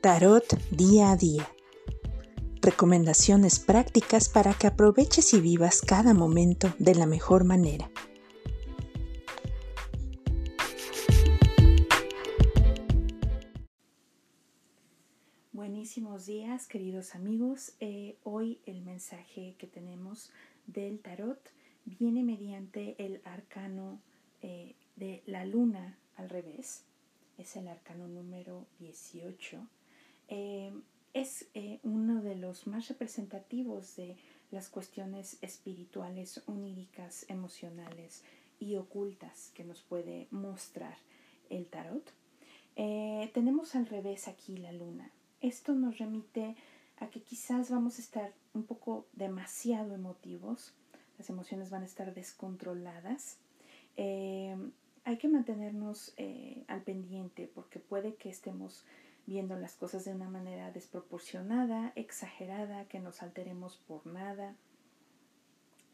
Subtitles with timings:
[0.00, 1.46] Tarot día a día.
[2.62, 7.90] Recomendaciones prácticas para que aproveches y vivas cada momento de la mejor manera.
[15.52, 17.74] Buenísimos días, queridos amigos.
[17.80, 20.30] Eh, hoy el mensaje que tenemos
[20.66, 21.38] del tarot
[21.84, 24.00] viene mediante el arcano
[24.40, 26.84] eh, de la luna al revés
[27.40, 29.66] es el arcano número 18.
[30.30, 30.72] Eh,
[31.12, 34.16] es eh, uno de los más representativos de
[34.52, 38.22] las cuestiones espirituales, oníricas, emocionales
[38.60, 40.96] y ocultas que nos puede mostrar
[41.50, 42.12] el tarot.
[42.76, 45.10] Eh, tenemos al revés aquí la luna.
[45.40, 46.54] Esto nos remite
[46.98, 50.72] a que quizás vamos a estar un poco demasiado emotivos,
[51.18, 53.36] las emociones van a estar descontroladas
[55.04, 56.14] hay que mantenernos
[56.68, 58.84] al pendiente porque puede que estemos
[59.30, 64.56] viendo las cosas de una manera desproporcionada, exagerada, que nos alteremos por nada.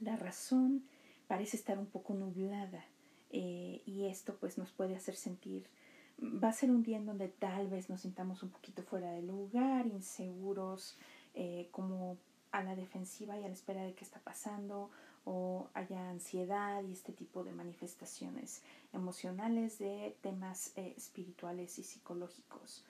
[0.00, 0.82] La razón
[1.28, 2.84] parece estar un poco nublada
[3.30, 5.68] eh, y esto pues nos puede hacer sentir,
[6.20, 9.22] va a ser un día en donde tal vez nos sintamos un poquito fuera de
[9.22, 10.98] lugar, inseguros,
[11.34, 12.16] eh, como
[12.50, 14.90] a la defensiva y a la espera de qué está pasando
[15.24, 22.84] o haya ansiedad y este tipo de manifestaciones emocionales de temas eh, espirituales y psicológicos.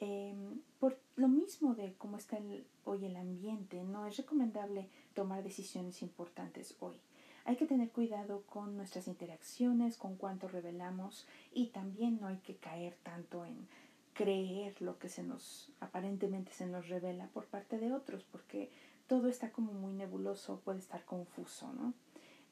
[0.00, 2.38] Em, por lo mismo de cómo está
[2.84, 6.96] hoy el ambiente, no es recomendable tomar decisiones importantes hoy.
[7.44, 12.56] Hay que tener cuidado con nuestras interacciones, con cuánto revelamos y también no hay que
[12.56, 13.68] caer tanto en
[14.14, 18.70] creer lo que se nos aparentemente se nos revela por parte de otros, porque
[19.06, 21.94] todo está como muy nebuloso, puede estar confuso, ¿no?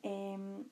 [0.03, 0.65] Em,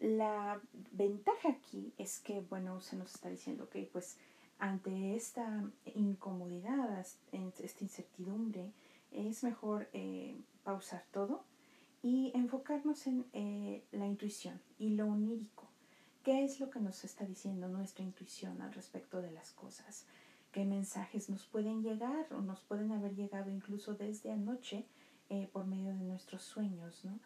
[0.00, 0.60] la
[0.92, 4.16] ventaja aquí es que, bueno, se nos está diciendo que, pues,
[4.60, 8.72] ante esta incomodidad, esta incertidumbre,
[9.10, 11.42] es mejor eh, pausar todo
[12.02, 15.68] y enfocarnos en eh, la intuición y lo onírico.
[16.22, 20.04] ¿Qué es lo que nos está diciendo nuestra intuición al respecto de las cosas?
[20.52, 24.84] ¿Qué mensajes nos pueden llegar o nos pueden haber llegado incluso desde anoche
[25.30, 27.18] eh, por medio de nuestros sueños, ¿no?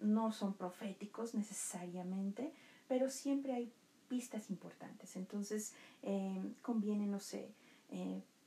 [0.00, 2.52] No son proféticos necesariamente,
[2.86, 3.72] pero siempre hay
[4.12, 5.16] pistas importantes.
[5.16, 7.48] Entonces, eh, conviene, no sé,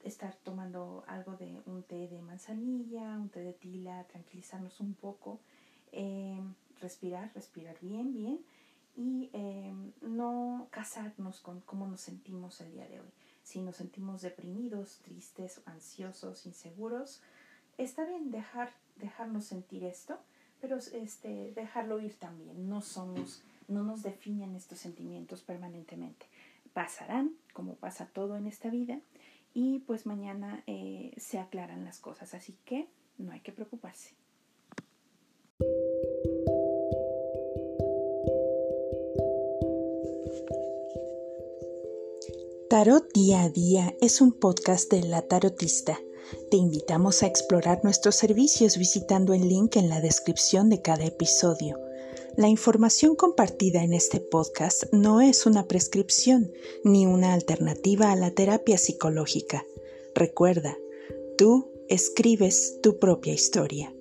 [0.03, 5.39] estar tomando algo de un té de manzanilla, un té de tila, tranquilizarnos un poco,
[6.79, 8.39] respirar, respirar bien, bien
[8.95, 9.31] y
[10.01, 13.11] no casarnos con cómo nos sentimos el día de hoy.
[13.41, 17.21] Si nos sentimos deprimidos, tristes, ansiosos, inseguros,
[17.77, 20.19] está bien dejar, dejarnos sentir esto,
[20.61, 22.69] pero este, dejarlo ir también.
[22.69, 26.25] No somos, no nos definen estos sentimientos permanentemente.
[26.73, 28.99] Pasarán, como pasa todo en esta vida,
[29.53, 32.87] y pues mañana eh, se aclaran las cosas, así que
[33.17, 34.13] no hay que preocuparse.
[42.69, 45.97] Tarot Día a Día es un podcast de la tarotista
[46.49, 51.84] te invitamos a explorar nuestros servicios visitando el link en la descripción de cada episodio.
[52.37, 56.51] La información compartida en este podcast no es una prescripción
[56.83, 59.65] ni una alternativa a la terapia psicológica.
[60.13, 60.77] Recuerda,
[61.37, 63.95] tú escribes tu propia historia.